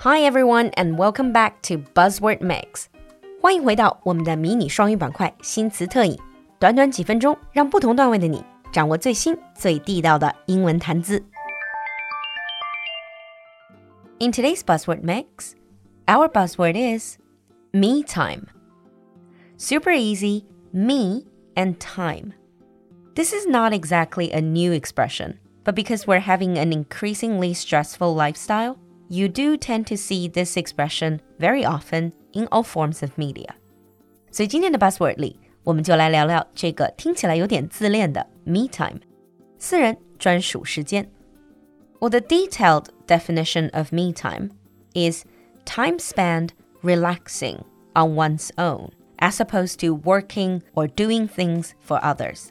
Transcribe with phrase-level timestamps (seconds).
[0.00, 2.84] Hi everyone, and welcome back to Buzzword Mix.
[3.40, 6.16] 欢迎回到我们的迷你双语板块新词特饮，
[6.60, 11.24] 短短几分钟，让不同段位的你掌握最新最地道的英文谈资。
[14.20, 15.54] In today's buzzword mix,
[16.06, 17.16] our buzzword is
[17.72, 18.44] me time.
[19.58, 21.24] Super easy, me
[21.56, 22.32] and time.
[23.16, 28.76] This is not exactly a new expression, but because we're having an increasingly stressful lifestyle,
[29.08, 33.54] you do tend to see this expression very often in all forms of media.
[34.30, 39.00] 所以今天的 buzzword 里，我们就来聊聊这个听起来有点自恋的 me time，
[39.58, 41.08] 私人专属时间。
[42.00, 44.50] Well, the detailed definition of me time
[44.94, 45.24] is
[45.64, 46.50] time spent
[46.82, 47.60] relaxing
[47.94, 52.50] on one's own, as opposed to working or doing things for others.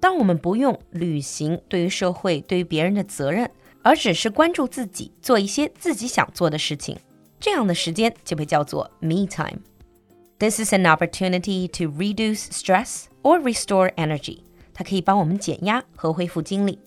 [0.00, 3.50] 当我们不用履行对于社会、对于别人的责任，
[3.82, 6.98] 而只是关注自己，做一些自己想做的事情，
[7.40, 14.40] 这样的时间就被叫做 me time。This is an opportunity to reduce stress or restore energy。
[14.74, 16.78] 它可以帮我们减压和恢复精力。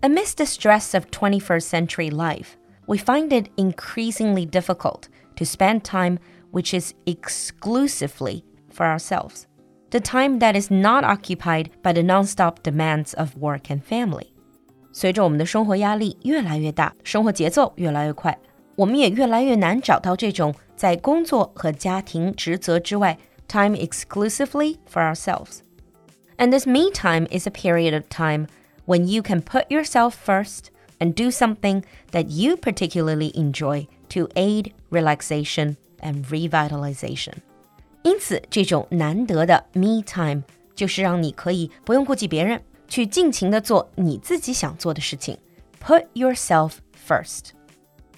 [0.00, 5.04] Amidst the stress of 21st century life, we find it increasingly difficult
[5.36, 6.18] to spend time
[6.50, 9.44] which is exclusively for ourselves.
[9.90, 14.28] The time that is not occupied by the nonstop demands of work and family.
[14.92, 18.36] 随着我们的生活压力越来越大，生活节奏越来越快，
[18.76, 25.58] 我们也越来越难找到这种在工作和家庭职责之外 time exclusively for ourselves.
[26.36, 28.48] And this me time is a period of time
[28.86, 34.72] when you can put yourself first and do something that you particularly enjoy to aid
[34.90, 37.38] relaxation and revitalization.
[38.02, 40.42] 因此，这种难得的 me time
[40.74, 45.38] 就是让你可以不用顾及别人，去尽情的做你自己想做的事情。
[45.80, 46.74] Put yourself
[47.06, 47.50] first.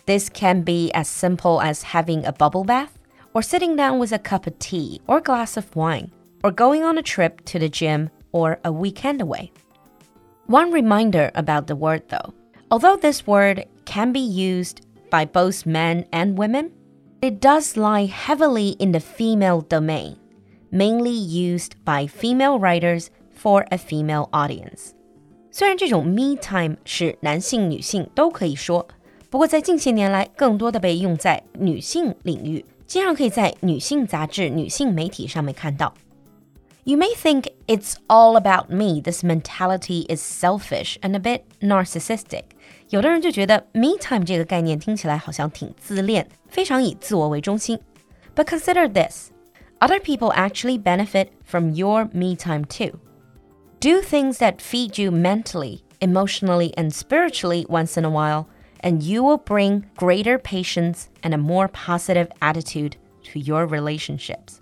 [0.06, 2.90] This can be as simple as having a bubble bath,
[3.32, 6.10] or sitting down with a cup of tea or glass of wine,
[6.42, 9.50] or going on a trip to the gym or a weekend away.
[10.46, 12.32] One reminder about the word though
[12.70, 16.70] although this word can be used by both men and women,
[17.20, 20.16] it does lie heavily in the female domain,
[20.70, 24.92] mainly used by female writers for a female audience.
[25.50, 28.86] 虽然这种 me time 是男性、女性都可以说，
[29.30, 35.94] 不过在近些年来，更多的被用在女性领域，经常可以在女性杂志、女性媒体上面看到。
[36.84, 39.00] You may think it's all about me.
[39.00, 42.44] This mentality is selfish and a bit narcissistic.
[42.90, 47.78] 有的人就觉得 me time 这个概念听起来好像挺自恋，非常以自我为中心。
[48.34, 49.30] But consider this:
[49.80, 52.98] other people actually benefit from your me time too.
[53.80, 58.46] Do things that feed you mentally, emotionally, and spiritually once in a while,
[58.80, 62.92] and you will bring greater patience and a more positive attitude
[63.32, 64.60] to your relationships.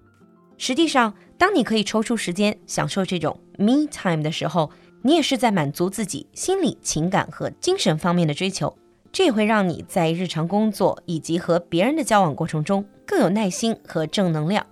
[0.57, 4.71] 实际上，当你可以抽出时间享受这种 me time 的时候，
[5.03, 8.75] 你也是在满足自己心理、情感和精神方面的追求。
[9.13, 14.67] 这也会让你在日常工作以及和别人的交往过程中更有耐心和正能量。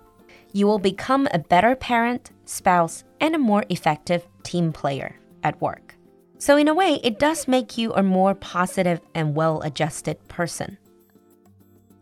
[0.51, 5.95] You will become a better parent, spouse, and a more effective team player at work.
[6.37, 10.77] So, in a way, it does make you a more positive and well adjusted person.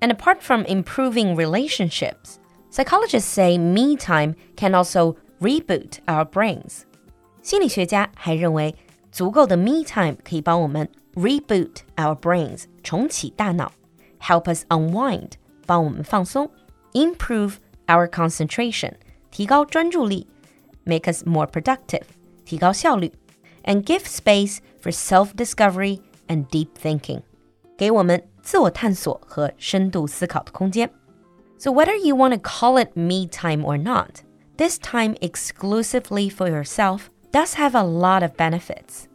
[0.01, 2.39] And apart from improving relationships,
[2.72, 6.88] psychologists say me time can also reboot our brains.
[7.45, 8.75] 心理学家还认为，
[9.12, 13.72] 足够的 me time 可以帮我们 reboot our brains 重启大脑，
[14.19, 15.31] help us unwind
[15.66, 16.50] 帮我们放松，
[16.94, 17.56] improve
[17.88, 18.94] our concentration
[19.31, 20.28] 提高专注力，
[20.84, 22.03] make us more productive
[22.45, 23.12] 提高效率，
[23.63, 27.22] and give space for self-discovery and deep thinking
[27.78, 30.89] 给我们自我探索和深度思考的空间。
[31.57, 34.23] So whether you want to call it me time or not,
[34.57, 37.01] this time exclusively for yourself
[37.36, 39.08] does have a lot of benefits.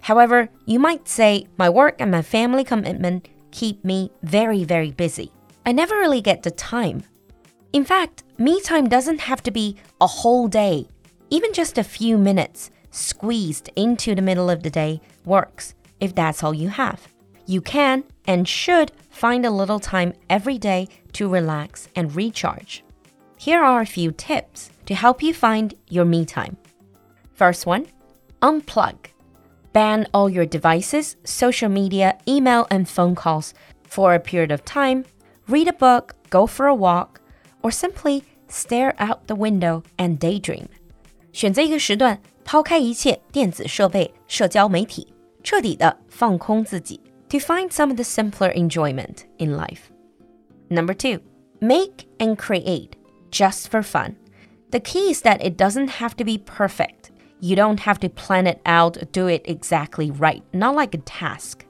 [0.00, 5.30] However, you might say my work and my family commitment keep me very, very busy.
[5.66, 7.02] I never really get the time.
[7.74, 10.88] In fact, me time doesn't have to be a whole day.
[11.28, 16.42] Even just a few minutes squeezed into the middle of the day works if that's
[16.42, 17.06] all you have.
[17.44, 22.82] You can and should find a little time every day to relax and recharge.
[23.36, 26.56] Here are a few tips to help you find your me time.
[27.33, 27.85] First one,
[28.41, 28.95] unplug.
[29.73, 33.53] Ban all your devices, social media, email, and phone calls
[33.83, 35.05] for a period of time.
[35.47, 37.21] Read a book, go for a walk,
[37.61, 40.67] or simply stare out the window and daydream.
[41.31, 46.99] 选择一个时段，抛开一切电子设备、社交媒体， 彻底的放空自己，
[47.29, 49.91] to find some of the simpler enjoyment in life.
[50.69, 51.21] Number two,
[51.59, 52.91] make and create
[53.31, 54.15] just for fun.
[54.71, 57.10] The key is that it doesn't have to be perfect.
[57.41, 61.65] You don't have to plan it out, do it exactly right, not like a task.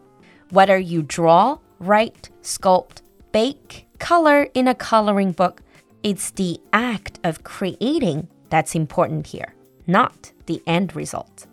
[0.51, 3.01] Whether you draw, write, sculpt,
[3.31, 5.61] bake, color in a coloring book,
[6.03, 9.53] it's the act of creating that's important here,
[9.87, 11.47] not the end result.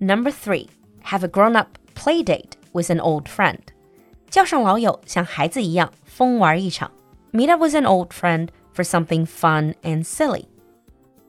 [0.00, 0.68] Number three,
[1.02, 3.60] have a grown up play date with an old friend.
[4.28, 6.90] 叫上老友，像孩子一样疯玩一场。
[7.32, 10.46] Meet up with an old friend for something fun and silly.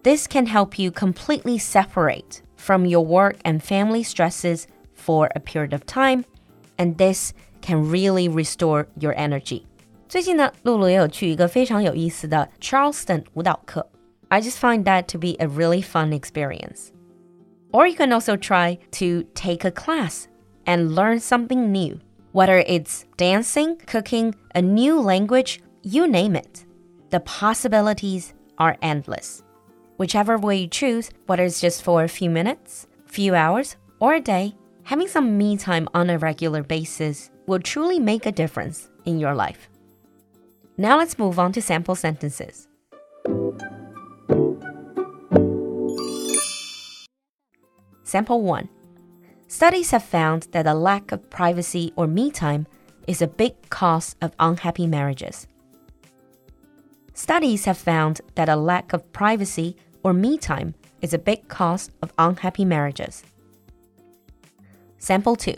[0.05, 5.73] This can help you completely separate from your work and family stresses for a period
[5.73, 6.25] of time,
[6.77, 9.63] and this can really restore your energy.
[10.09, 13.87] 最近呢，露露也有去一个非常有意思的 Charleston 舞蹈课。
[14.29, 16.91] I just find that to be a really fun experience.
[17.71, 20.25] Or you can also try to take a class
[20.65, 21.99] and learn something new.
[22.33, 26.65] Whether it's dancing, cooking, a new language, you name it.
[27.09, 29.43] The possibilities are endless.
[29.96, 34.20] Whichever way you choose, whether it's just for a few minutes, few hours, or a
[34.20, 39.18] day, having some me time on a regular basis will truly make a difference in
[39.18, 39.70] your life.
[40.76, 42.68] Now let's move on to sample sentences.
[48.04, 48.68] Sample 1.
[49.48, 52.66] Studies have found that a lack of privacy or me time
[53.06, 55.46] is a big cause of unhappy marriages.
[57.14, 59.74] Studies have found that a lack of privacy
[60.05, 63.21] or me time is a big cause of unhappy marriages.
[64.99, 65.55] Sample 2.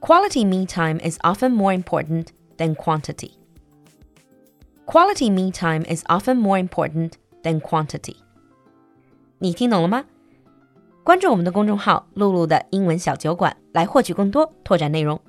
[0.00, 3.32] Quality me time is often more important than quantity.
[4.86, 7.12] Quality me time is often more important
[7.42, 8.16] than quantity.
[9.38, 10.04] 你听懂了吗？
[11.04, 15.20] 关注我们的公众号“露露的英文小酒馆”来获取更多拓展内容。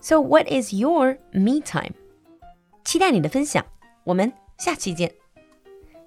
[0.00, 1.92] So what is your me time？
[2.84, 3.64] 期待你的分享，
[4.04, 5.12] 我们下期见。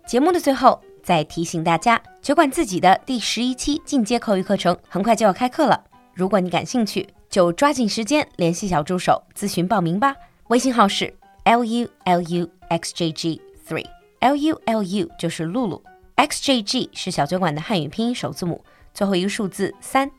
[0.05, 0.81] 节目的最后。
[1.02, 5.82] 再提醒大家，酒馆自己的第十一期进阶口语课程很快就要开课了。
[6.14, 10.14] 如果你感兴趣，就抓紧时间联系小助手咨询报名吧。
[10.48, 11.12] 微信号是
[11.44, 15.82] l u l u x j g three，l u l u 就是露露
[16.16, 18.62] ，x j g 是小酒馆的汉语拼音首字母，
[18.92, 20.10] 最后一个数字三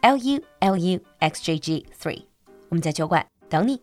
[0.00, 2.22] ，l u l u x j g three。
[2.68, 3.80] 我们在酒馆等你。